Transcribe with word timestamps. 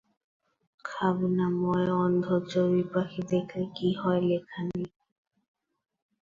খাবনাময় 0.85 1.89
অন্ধ 1.97 2.25
চড়ুই 2.49 2.83
পাখি 2.93 3.21
দেখলে 3.31 3.63
কী 3.75 3.89
হয় 3.99 4.21
লেখা 4.29 4.59
নেই। 4.67 4.85